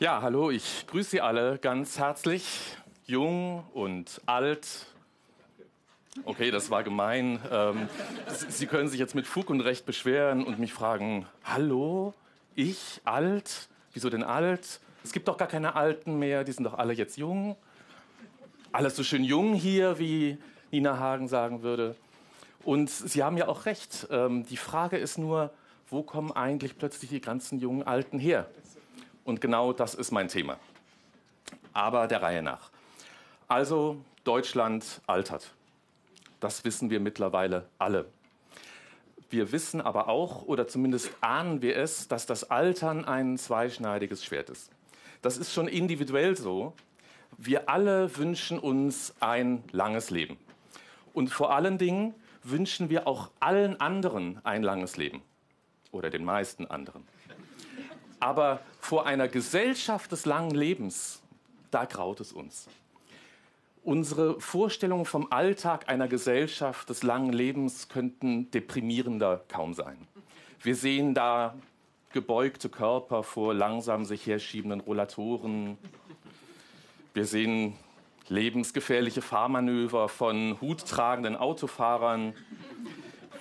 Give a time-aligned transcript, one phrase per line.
[0.00, 2.76] Ja, hallo, ich grüße Sie alle ganz herzlich,
[3.06, 4.86] jung und alt.
[6.24, 7.40] Okay, das war gemein.
[7.50, 7.88] Ähm,
[8.48, 12.14] Sie können sich jetzt mit Fug und Recht beschweren und mich fragen, hallo,
[12.54, 13.68] ich alt?
[13.92, 14.78] Wieso denn alt?
[15.02, 17.56] Es gibt doch gar keine Alten mehr, die sind doch alle jetzt jung.
[18.70, 20.38] Alles so schön jung hier, wie
[20.70, 21.96] Nina Hagen sagen würde.
[22.62, 24.06] Und Sie haben ja auch recht.
[24.12, 25.52] Ähm, die Frage ist nur,
[25.90, 28.46] wo kommen eigentlich plötzlich die ganzen jungen Alten her?
[29.28, 30.58] Und genau das ist mein Thema.
[31.74, 32.70] Aber der Reihe nach.
[33.46, 35.52] Also, Deutschland altert.
[36.40, 38.06] Das wissen wir mittlerweile alle.
[39.28, 44.48] Wir wissen aber auch, oder zumindest ahnen wir es, dass das Altern ein zweischneidiges Schwert
[44.48, 44.70] ist.
[45.20, 46.72] Das ist schon individuell so.
[47.36, 50.38] Wir alle wünschen uns ein langes Leben.
[51.12, 55.20] Und vor allen Dingen wünschen wir auch allen anderen ein langes Leben.
[55.92, 57.06] Oder den meisten anderen.
[58.20, 61.22] Aber vor einer Gesellschaft des langen Lebens,
[61.70, 62.68] da graut es uns.
[63.84, 69.96] Unsere Vorstellungen vom Alltag einer Gesellschaft des langen Lebens könnten deprimierender kaum sein.
[70.62, 71.54] Wir sehen da
[72.12, 75.78] gebeugte Körper vor langsam sich herschiebenden Rollatoren.
[77.14, 77.74] Wir sehen
[78.28, 82.34] lebensgefährliche Fahrmanöver von huttragenden Autofahrern.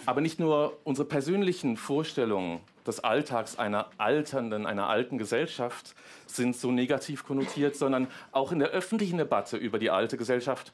[0.08, 6.72] Aber nicht nur unsere persönlichen Vorstellungen des Alltags einer alternden, einer alten Gesellschaft sind so
[6.72, 10.72] negativ konnotiert, sondern auch in der öffentlichen Debatte über die alte Gesellschaft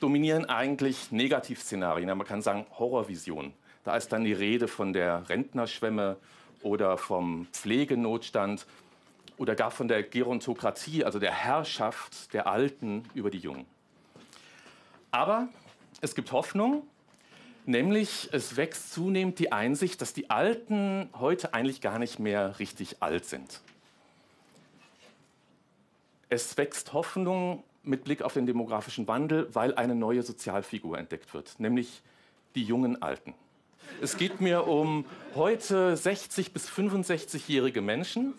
[0.00, 2.16] dominieren eigentlich Negativszenarien.
[2.16, 3.52] Man kann sagen Horrorvisionen.
[3.84, 6.16] Da ist dann die Rede von der Rentnerschwemme
[6.62, 8.64] oder vom Pflegenotstand
[9.36, 13.66] oder gar von der Gerontokratie, also der Herrschaft der Alten über die Jungen.
[15.10, 15.48] Aber
[16.00, 16.84] es gibt Hoffnung
[17.64, 22.96] Nämlich, es wächst zunehmend die Einsicht, dass die Alten heute eigentlich gar nicht mehr richtig
[23.00, 23.60] alt sind.
[26.28, 31.60] Es wächst Hoffnung mit Blick auf den demografischen Wandel, weil eine neue Sozialfigur entdeckt wird,
[31.60, 32.02] nämlich
[32.54, 33.34] die jungen Alten.
[34.00, 38.34] Es geht mir um heute 60 bis 65-jährige Menschen,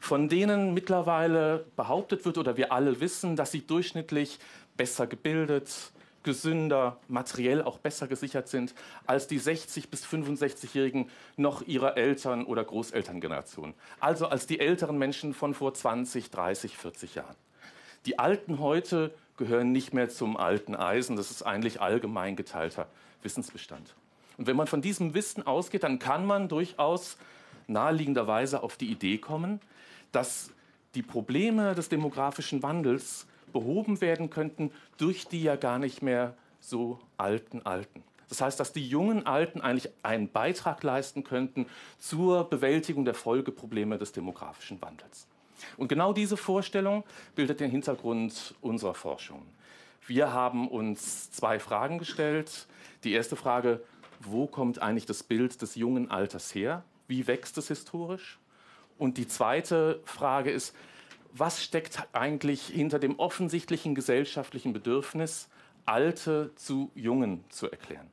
[0.00, 4.38] von denen mittlerweile behauptet wird oder wir alle wissen, dass sie durchschnittlich
[4.76, 5.92] besser gebildet,
[6.26, 8.74] gesünder, materiell auch besser gesichert sind
[9.06, 13.72] als die 60 bis 65-Jährigen noch ihrer Eltern- oder Großelterngeneration.
[14.00, 17.36] Also als die älteren Menschen von vor 20, 30, 40 Jahren.
[18.04, 21.16] Die Alten heute gehören nicht mehr zum alten Eisen.
[21.16, 22.88] Das ist eigentlich allgemein geteilter
[23.22, 23.94] Wissensbestand.
[24.36, 27.16] Und wenn man von diesem Wissen ausgeht, dann kann man durchaus
[27.68, 29.60] naheliegenderweise auf die Idee kommen,
[30.12, 30.50] dass
[30.96, 36.98] die Probleme des demografischen Wandels behoben werden könnten durch die ja gar nicht mehr so
[37.16, 38.02] alten Alten.
[38.28, 41.66] Das heißt, dass die jungen Alten eigentlich einen Beitrag leisten könnten
[41.98, 45.28] zur Bewältigung der Folgeprobleme des demografischen Wandels.
[45.76, 49.42] Und genau diese Vorstellung bildet den Hintergrund unserer Forschung.
[50.06, 52.66] Wir haben uns zwei Fragen gestellt.
[53.04, 53.80] Die erste Frage,
[54.20, 56.84] wo kommt eigentlich das Bild des jungen Alters her?
[57.08, 58.38] Wie wächst es historisch?
[58.98, 60.74] Und die zweite Frage ist,
[61.38, 65.48] was steckt eigentlich hinter dem offensichtlichen gesellschaftlichen Bedürfnis,
[65.84, 68.10] Alte zu Jungen zu erklären?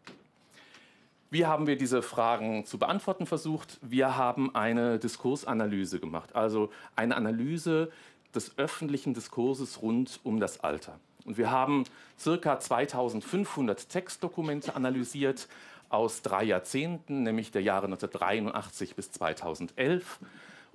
[1.29, 3.79] Wie haben wir diese Fragen zu beantworten versucht?
[3.81, 7.91] Wir haben eine Diskursanalyse gemacht, also eine Analyse
[8.35, 10.99] des öffentlichen Diskurses rund um das Alter.
[11.25, 11.85] Und wir haben
[12.19, 15.47] circa 2500 Textdokumente analysiert
[15.89, 20.19] aus drei Jahrzehnten, nämlich der Jahre 1983 bis 2011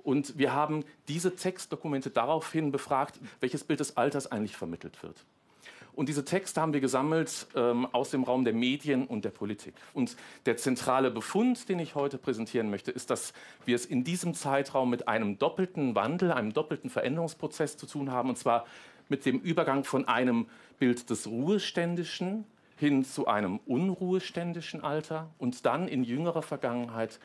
[0.03, 5.25] und wir haben diese Textdokumente daraufhin befragt, welches Bild des Alters eigentlich vermittelt wird.
[5.93, 9.73] Und diese Texte haben wir gesammelt ähm, aus dem Raum der Medien und der Politik.
[9.93, 10.15] Und
[10.45, 13.33] der zentrale Befund, den ich heute präsentieren möchte, ist, dass
[13.65, 18.29] wir es in diesem Zeitraum mit einem doppelten Wandel, einem doppelten Veränderungsprozess zu tun haben.
[18.29, 18.65] Und zwar
[19.09, 22.45] mit dem Übergang von einem Bild des Ruheständischen
[22.77, 27.19] hin zu einem unruheständischen Alter und dann in jüngerer Vergangenheit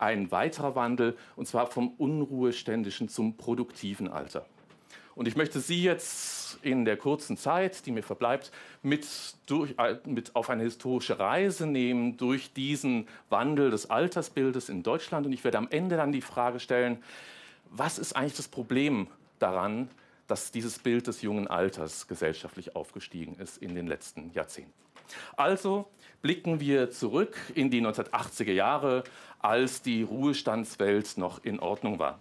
[0.00, 4.46] ein weiterer Wandel, und zwar vom unruheständischen zum produktiven Alter.
[5.14, 8.52] Und ich möchte Sie jetzt in der kurzen Zeit, die mir verbleibt,
[8.82, 9.06] mit,
[9.46, 15.26] durch, äh, mit auf eine historische Reise nehmen durch diesen Wandel des Altersbildes in Deutschland.
[15.26, 17.02] Und ich werde am Ende dann die Frage stellen,
[17.68, 19.08] was ist eigentlich das Problem
[19.38, 19.90] daran,
[20.26, 24.72] dass dieses Bild des jungen Alters gesellschaftlich aufgestiegen ist in den letzten Jahrzehnten?
[25.36, 25.88] Also
[26.22, 29.04] blicken wir zurück in die 1980er Jahre,
[29.38, 32.18] als die Ruhestandswelt noch in Ordnung war.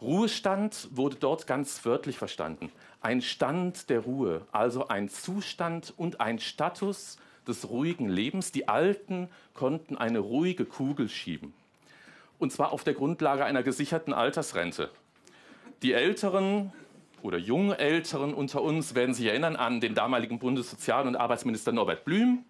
[0.00, 2.72] Ruhestand wurde dort ganz wörtlich verstanden.
[3.02, 8.50] Ein Stand der Ruhe, also ein Zustand und ein Status des ruhigen Lebens.
[8.50, 11.52] Die Alten konnten eine ruhige Kugel schieben.
[12.38, 14.90] Und zwar auf der Grundlage einer gesicherten Altersrente.
[15.82, 16.72] Die Älteren
[17.22, 22.04] oder jungen Älteren unter uns werden sich erinnern an den damaligen Bundessozial- und Arbeitsminister Norbert
[22.04, 22.44] Blüm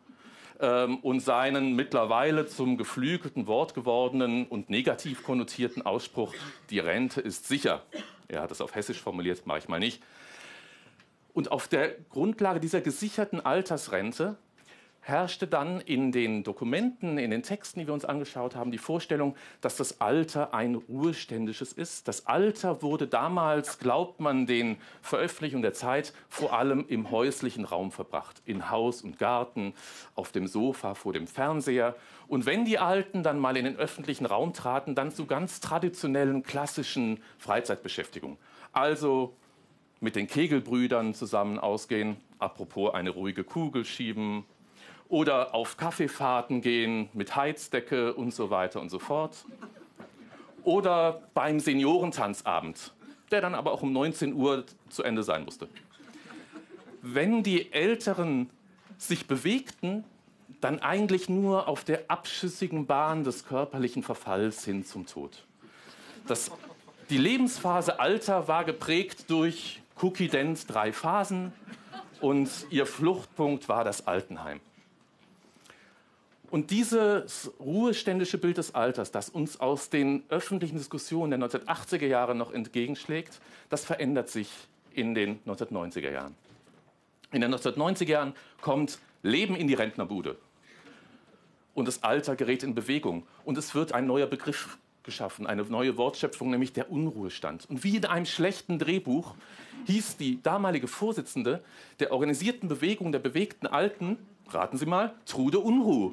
[0.60, 6.34] ähm, und seinen mittlerweile zum geflügelten Wort gewordenen und negativ konnotierten Ausspruch,
[6.70, 7.82] die Rente ist sicher.
[8.28, 10.02] Er hat es auf Hessisch formuliert, mache ich mal nicht.
[11.32, 14.36] Und auf der Grundlage dieser gesicherten Altersrente
[15.00, 19.34] herrschte dann in den Dokumenten, in den Texten, die wir uns angeschaut haben, die Vorstellung,
[19.60, 22.06] dass das Alter ein ruheständisches ist.
[22.06, 27.92] Das Alter wurde damals, glaubt man den Veröffentlichungen der Zeit, vor allem im häuslichen Raum
[27.92, 28.42] verbracht.
[28.44, 29.74] In Haus und Garten,
[30.14, 31.96] auf dem Sofa, vor dem Fernseher.
[32.28, 36.42] Und wenn die Alten dann mal in den öffentlichen Raum traten, dann zu ganz traditionellen,
[36.42, 38.36] klassischen Freizeitbeschäftigungen.
[38.72, 39.34] Also
[40.00, 44.44] mit den Kegelbrüdern zusammen ausgehen, apropos eine ruhige Kugel schieben,
[45.10, 49.44] oder auf Kaffeefahrten gehen mit Heizdecke und so weiter und so fort.
[50.62, 52.94] Oder beim Seniorentanzabend,
[53.30, 55.68] der dann aber auch um 19 Uhr zu Ende sein musste.
[57.02, 58.50] Wenn die Älteren
[58.98, 60.04] sich bewegten,
[60.60, 65.44] dann eigentlich nur auf der abschüssigen Bahn des körperlichen Verfalls hin zum Tod.
[66.26, 66.52] Das,
[67.08, 71.52] die Lebensphase Alter war geprägt durch Cookie Dent drei Phasen
[72.20, 74.60] und ihr Fluchtpunkt war das Altenheim.
[76.50, 82.34] Und dieses ruheständische Bild des Alters, das uns aus den öffentlichen Diskussionen der 1980er Jahre
[82.34, 84.50] noch entgegenschlägt, das verändert sich
[84.92, 86.34] in den 1990er Jahren.
[87.30, 90.36] In den 1990er Jahren kommt Leben in die Rentnerbude.
[91.74, 93.26] Und das Alter gerät in Bewegung.
[93.44, 97.70] Und es wird ein neuer Begriff geschaffen, eine neue Wortschöpfung, nämlich der Unruhestand.
[97.70, 99.34] Und wie in einem schlechten Drehbuch
[99.86, 101.62] hieß die damalige Vorsitzende
[102.00, 104.18] der organisierten Bewegung der bewegten Alten,
[104.54, 106.12] raten Sie mal, Trude Unruh.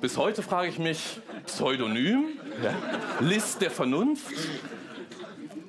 [0.00, 2.38] Bis heute frage ich mich, Pseudonym?
[2.62, 2.74] Ja.
[3.20, 4.32] List der Vernunft?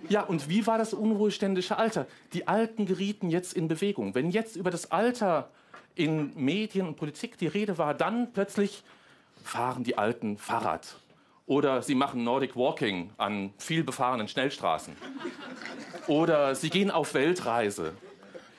[0.10, 2.06] Ja, und wie war das unruheständische Alter?
[2.34, 4.14] Die Alten gerieten jetzt in Bewegung.
[4.14, 5.50] Wenn jetzt über das Alter
[5.96, 8.84] in Medien und Politik die Rede war, dann plötzlich
[9.44, 10.98] fahren die Alten Fahrrad.
[11.48, 14.96] Oder sie machen Nordic Walking an viel befahrenen Schnellstraßen.
[16.08, 17.94] Oder sie gehen auf Weltreise.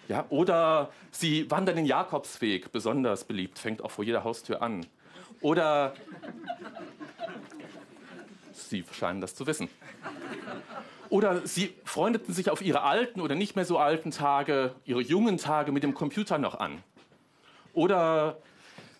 [0.09, 4.87] Ja, oder sie wandern den Jakobsweg, besonders beliebt, fängt auch vor jeder Haustür an.
[5.41, 5.95] Oder
[8.53, 9.69] Sie scheinen das zu wissen.
[11.09, 15.39] Oder Sie freundeten sich auf Ihre alten oder nicht mehr so alten Tage, Ihre jungen
[15.39, 16.83] Tage mit dem Computer noch an.
[17.75, 18.39] Oder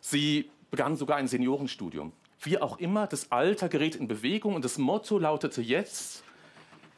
[0.01, 2.13] Sie begannen sogar ein Seniorenstudium.
[2.41, 6.23] Wie auch immer, das Alter gerät in Bewegung und das Motto lautete jetzt,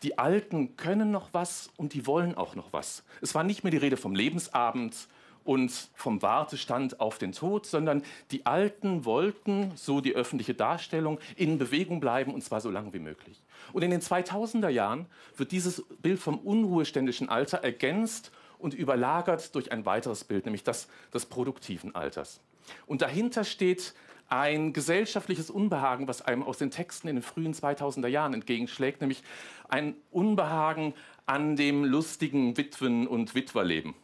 [0.02, 3.04] die Alten können noch was und die wollen auch noch was.
[3.20, 5.08] Es war nicht mehr die Rede vom Lebensabend
[5.44, 11.56] und vom Wartestand auf den Tod, sondern die Alten wollten, so die öffentliche Darstellung, in
[11.56, 13.40] Bewegung bleiben und zwar so lange wie möglich.
[13.72, 15.06] Und in den 2000er Jahren
[15.36, 20.88] wird dieses Bild vom unruheständischen Alter ergänzt und überlagert durch ein weiteres Bild, nämlich das
[21.14, 22.40] des produktiven Alters.
[22.86, 23.94] Und dahinter steht
[24.28, 29.22] ein gesellschaftliches Unbehagen, was einem aus den Texten in den frühen 2000er Jahren entgegenschlägt, nämlich
[29.68, 30.94] ein Unbehagen
[31.26, 33.94] an dem lustigen Witwen- und Witwerleben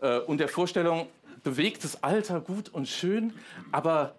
[0.00, 1.06] äh, und der Vorstellung,
[1.42, 3.32] bewegtes Alter gut und schön,
[3.72, 4.14] aber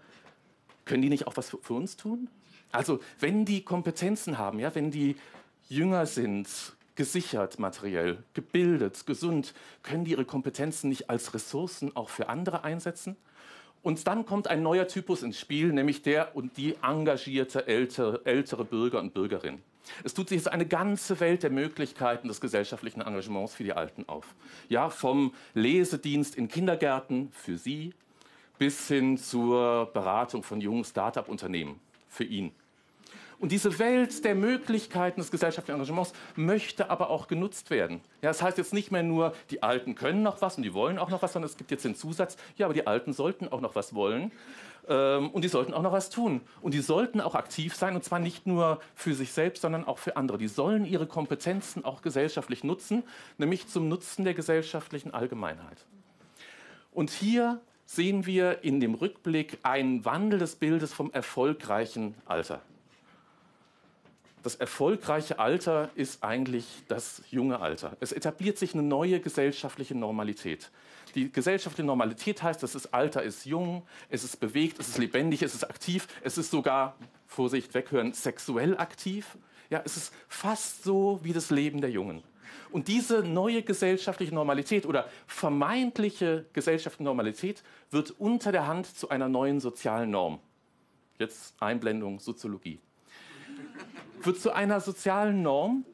[0.85, 2.29] können die nicht auch was für, für uns tun?
[2.71, 5.15] Also wenn die Kompetenzen haben, ja, wenn die
[5.69, 6.47] jünger sind,
[6.95, 9.53] gesichert materiell, gebildet, gesund,
[9.83, 13.15] können die ihre Kompetenzen nicht als Ressourcen auch für andere einsetzen?
[13.83, 18.63] Und dann kommt ein neuer Typus ins Spiel, nämlich der und die engagierte ältere, ältere
[18.63, 19.59] Bürger und Bürgerin.
[20.03, 24.07] Es tut sich jetzt eine ganze Welt der Möglichkeiten des gesellschaftlichen Engagements für die Alten
[24.07, 24.35] auf.
[24.69, 27.93] Ja, vom Lesedienst in Kindergärten für Sie
[28.59, 32.51] bis hin zur Beratung von jungen Start-up-Unternehmen für ihn.
[33.41, 38.01] Und diese Welt der Möglichkeiten des gesellschaftlichen Engagements möchte aber auch genutzt werden.
[38.21, 40.99] Ja, das heißt jetzt nicht mehr nur, die Alten können noch was und die wollen
[40.99, 43.59] auch noch was, sondern es gibt jetzt den Zusatz, ja, aber die Alten sollten auch
[43.59, 44.31] noch was wollen
[44.87, 46.41] ähm, und die sollten auch noch was tun.
[46.61, 49.97] Und die sollten auch aktiv sein und zwar nicht nur für sich selbst, sondern auch
[49.97, 50.37] für andere.
[50.37, 53.01] Die sollen ihre Kompetenzen auch gesellschaftlich nutzen,
[53.39, 55.87] nämlich zum Nutzen der gesellschaftlichen Allgemeinheit.
[56.91, 62.61] Und hier sehen wir in dem Rückblick einen Wandel des Bildes vom erfolgreichen Alter
[64.43, 67.95] das erfolgreiche Alter ist eigentlich das junge Alter.
[67.99, 70.71] Es etabliert sich eine neue gesellschaftliche Normalität.
[71.15, 75.43] Die gesellschaftliche Normalität heißt, dass das Alter ist jung, es ist bewegt, es ist lebendig,
[75.43, 76.95] es ist aktiv, es ist sogar,
[77.27, 79.37] Vorsicht, weghören, sexuell aktiv.
[79.69, 82.23] Ja, es ist fast so wie das Leben der Jungen.
[82.71, 89.29] Und diese neue gesellschaftliche Normalität oder vermeintliche gesellschaftliche Normalität wird unter der Hand zu einer
[89.29, 90.39] neuen sozialen Norm.
[91.19, 92.79] Jetzt Einblendung Soziologie
[94.25, 95.85] wird zu einer sozialen Norm.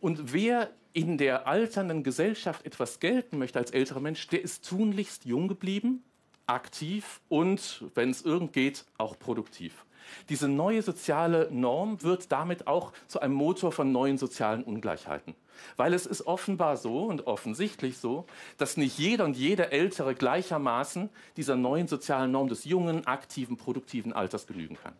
[0.00, 5.24] Und wer in der alternden Gesellschaft etwas gelten möchte als älterer Mensch, der ist tunlichst
[5.24, 6.02] jung geblieben,
[6.46, 9.84] aktiv und, wenn es irgend geht, auch produktiv.
[10.28, 15.34] Diese neue soziale Norm wird damit auch zu einem Motor von neuen sozialen Ungleichheiten.
[15.76, 18.26] Weil es ist offenbar so und offensichtlich so,
[18.56, 24.12] dass nicht jeder und jede Ältere gleichermaßen dieser neuen sozialen Norm des jungen, aktiven, produktiven
[24.12, 24.94] Alters genügen kann.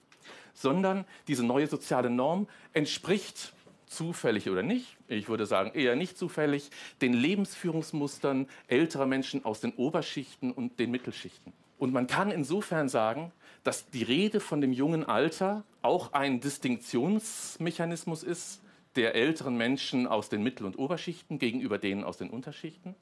[0.54, 3.52] Sondern diese neue soziale Norm entspricht
[3.87, 9.73] zufällig oder nicht, ich würde sagen eher nicht zufällig, den Lebensführungsmustern älterer Menschen aus den
[9.73, 11.52] Oberschichten und den Mittelschichten.
[11.76, 13.33] Und man kann insofern sagen,
[13.64, 18.62] dass die Rede von dem jungen Alter auch ein Distinktionsmechanismus ist
[18.97, 22.95] der älteren Menschen aus den Mittel- und Oberschichten gegenüber denen aus den Unterschichten.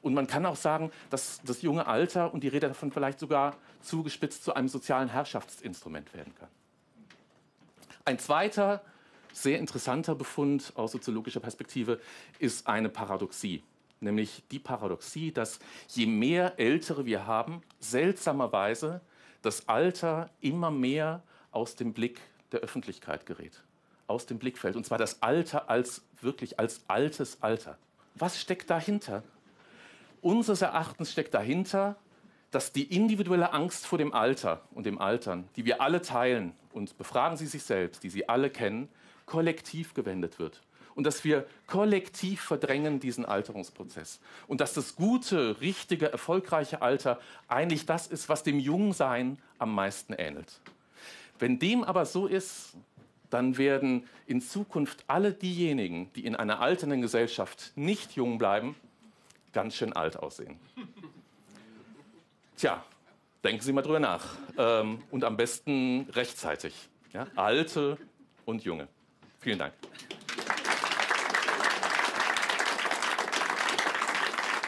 [0.00, 3.56] Und man kann auch sagen, dass das junge Alter und die Rede davon vielleicht sogar
[3.80, 6.48] zugespitzt zu einem sozialen Herrschaftsinstrument werden kann.
[8.08, 8.80] Ein zweiter
[9.34, 12.00] sehr interessanter Befund aus soziologischer Perspektive
[12.38, 13.62] ist eine Paradoxie,
[14.00, 19.02] nämlich die Paradoxie, dass je mehr Ältere wir haben, seltsamerweise
[19.42, 23.62] das Alter immer mehr aus dem Blick der Öffentlichkeit gerät,
[24.06, 24.74] aus dem Blickfeld.
[24.76, 27.76] Und zwar das Alter als wirklich als altes Alter.
[28.14, 29.22] Was steckt dahinter?
[30.22, 31.96] Unseres Erachtens steckt dahinter,
[32.50, 36.96] dass die individuelle Angst vor dem Alter und dem Altern, die wir alle teilen, und
[36.96, 38.88] befragen Sie sich selbst, die Sie alle kennen,
[39.26, 40.62] kollektiv gewendet wird.
[40.94, 44.20] Und dass wir kollektiv verdrängen diesen Alterungsprozess.
[44.48, 50.12] Und dass das gute, richtige, erfolgreiche Alter eigentlich das ist, was dem Jungsein am meisten
[50.14, 50.60] ähnelt.
[51.38, 52.74] Wenn dem aber so ist,
[53.30, 58.74] dann werden in Zukunft alle diejenigen, die in einer alternden Gesellschaft nicht jung bleiben,
[59.52, 60.58] ganz schön alt aussehen.
[62.56, 62.84] Tja,
[63.44, 64.24] denken Sie mal drüber nach.
[64.56, 66.74] Ähm, und am besten rechtzeitig.
[67.12, 67.26] Ja?
[67.36, 67.98] Alte
[68.44, 68.88] und Junge.
[69.40, 69.72] Vielen Dank.